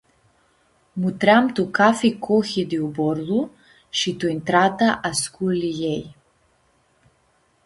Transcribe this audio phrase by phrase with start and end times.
[1.01, 3.39] Mutream tu cafi cohi di uborlu
[3.97, 6.03] shi tu intrata a sculiiljei.